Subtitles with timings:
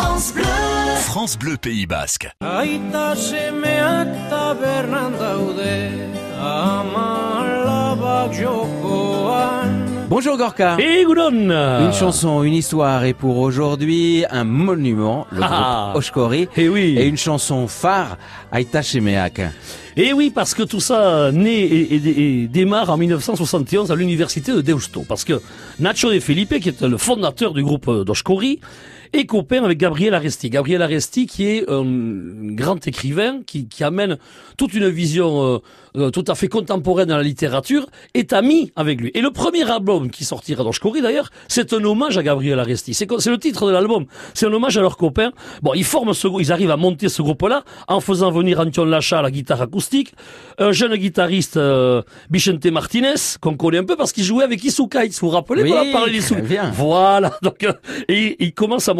[0.00, 0.44] France Bleu.
[1.02, 2.30] France Bleu Pays Basque.
[2.40, 5.74] Aita semeak tabernan daude,
[6.40, 9.68] ama alabak jokoan.
[10.08, 10.76] Bonjour Gorka.
[10.78, 11.50] Et Goudon
[11.84, 15.90] Une chanson, une histoire et pour aujourd'hui un monument, le Ah.
[15.92, 16.48] groupe Oshkori.
[16.56, 16.96] Eh oui.
[16.98, 18.16] Et une chanson phare,
[18.50, 19.42] Aïta Shemeak.
[19.98, 24.52] Et oui, parce que tout ça naît et, et- et démarre en 1971 à l'université
[24.52, 25.04] de Deusto.
[25.06, 25.42] Parce que
[25.78, 28.60] Nacho De Felipe, qui est le fondateur du groupe d'Oshkori,
[29.12, 30.50] est copain avec Gabriel Aresti.
[30.50, 31.84] Gabriel Aresti, qui est un
[32.54, 34.18] grand écrivain, qui, qui amène
[34.56, 35.58] toute une vision euh,
[35.96, 39.10] euh, tout à fait contemporaine dans la littérature, est ami avec lui.
[39.14, 42.94] Et le premier album qui sortira d'Oshkori, d'ailleurs, c'est un hommage à Gabriel Aresti.
[42.94, 44.06] C'est le titre de l'album.
[44.34, 45.32] C'est un hommage à leurs copains.
[45.62, 49.18] Bon, ils forment ce ils arrivent à monter ce groupe-là en faisant venir Antion Lacha
[49.18, 50.14] à la guitare acoustique,
[50.58, 55.08] un jeune guitariste, euh, Bichente Martinez, qu'on connaît un peu parce qu'il jouait avec Isukai.
[55.08, 55.72] Vous vous rappelez Oui,
[56.12, 56.70] d'Isukai bien.
[56.70, 57.32] Voilà.
[57.42, 57.72] Donc, euh,
[58.08, 58.94] et il commence à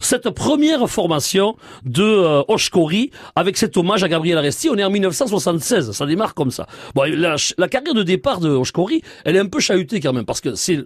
[0.00, 4.68] cette première formation de euh, Oshkori avec cet hommage à Gabriel Aresti.
[4.70, 5.92] On est en 1976.
[5.92, 6.66] Ça démarre comme ça.
[6.94, 10.40] Bon, la, carrière de départ de Oshkori, elle est un peu chahutée quand même parce
[10.40, 10.78] que c'est,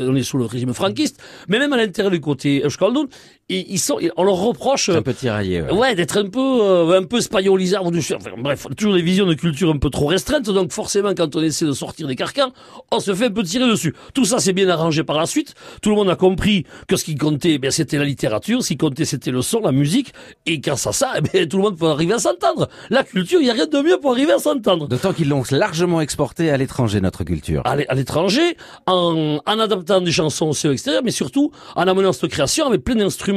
[0.00, 3.06] on est sous le régime franquiste, mais même à l'intérieur du côté Euskaldun,
[3.48, 5.62] ils, ils sont, on leur reproche un peu tiraillé.
[5.62, 5.72] ouais.
[5.72, 7.84] Ouais, d'être un peu, euh, un peu spagnolisard.
[7.86, 10.50] ou Enfin, bref, toujours des visions de culture un peu trop restreintes.
[10.50, 12.52] Donc forcément, quand on essaie de sortir des carcans,
[12.90, 13.94] on se fait un peu tirer dessus.
[14.14, 15.54] Tout ça, c'est bien arrangé par la suite.
[15.82, 18.62] Tout le monde a compris que ce qui comptait, ben, c'était la littérature.
[18.62, 20.12] Ce qui comptait, c'était le son, la musique.
[20.46, 22.68] Et grâce à ça, eh ben, tout le monde peut arriver à s'entendre.
[22.90, 25.44] La culture, il n'y a rien de mieux pour arriver à s'entendre D'autant qu'ils l'ont
[25.52, 27.62] largement exporté à l'étranger, notre culture.
[27.64, 31.86] à l'é- à l'étranger, en, en adaptant des chansons aussi à l'extérieur, mais surtout en
[31.86, 33.35] amenant cette création avec plein d'instruments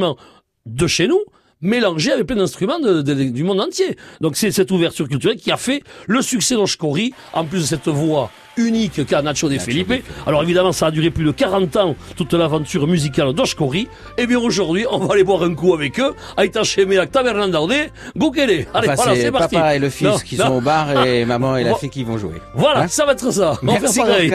[0.66, 1.20] de chez nous,
[1.62, 3.96] mélangés avec plein d'instruments de- de- du monde entier.
[4.20, 7.88] Donc c'est cette ouverture culturelle qui a fait le succès d'Oshkori, en plus de cette
[7.88, 9.92] voix unique qu'a Nacho De Felipe.
[10.26, 13.88] Alors évidemment, ça a duré plus de 40 ans, toute l'aventure musicale d'Oshkori.
[14.18, 16.14] Et bien aujourd'hui, on va aller boire un coup avec eux,
[17.12, 17.72] Tavernan Daude,
[18.16, 18.42] Goukele.
[18.50, 19.54] Allez, Enfin, voilà, c'est c'est parti.
[19.56, 20.46] papa et le fils Non, qui non.
[20.46, 22.40] sont au bar et maman et la fille qui vont jouer.
[22.54, 23.58] Voilà, Hein ça va être ça.
[23.62, 24.30] On va faire pareil.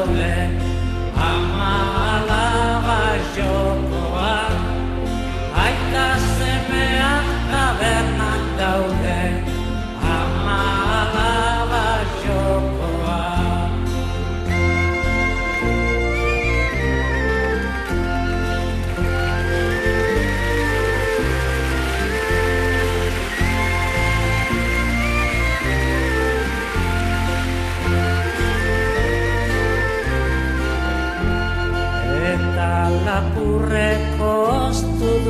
[0.00, 0.39] tabernan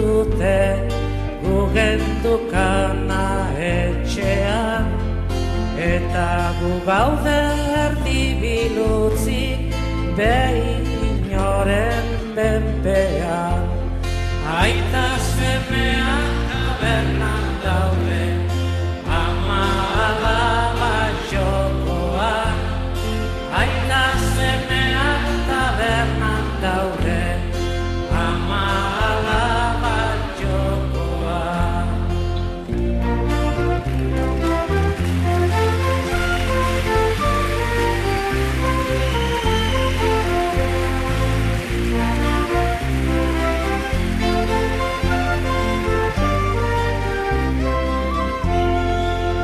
[0.00, 0.60] dute
[1.44, 3.26] Gugendukana
[3.72, 4.86] etxean
[5.90, 6.30] Eta
[6.60, 7.40] gu gaude
[7.84, 9.44] erdi bilutzi
[10.18, 13.68] Behin inoren benpean
[14.60, 16.19] Aita semeak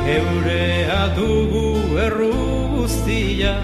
[0.07, 2.31] Geurea dugu erru
[2.77, 3.55] guztia,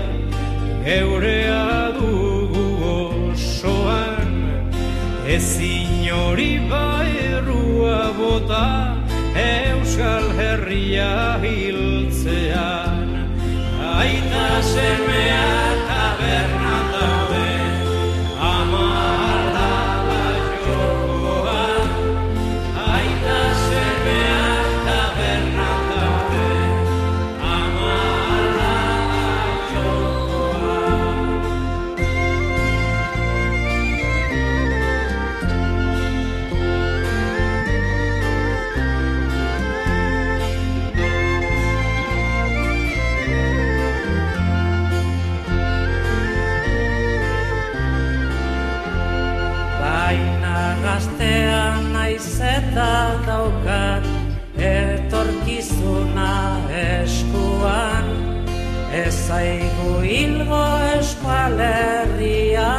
[0.82, 4.34] geurea dugu osoan,
[5.24, 8.66] ez inori bairua bota,
[9.38, 13.06] Euskal Herria hiltzean.
[13.94, 15.61] Aita semea
[50.94, 52.90] astean naiz eta
[53.26, 54.04] daukat
[54.72, 56.32] etorkizuna
[56.82, 58.10] eskuan.
[58.92, 60.64] Ez aigu hilgo
[60.98, 62.72] eskualerria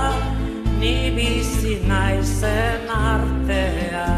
[0.80, 4.10] ni bizi naizen artea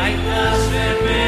[0.00, 1.23] Aita zemen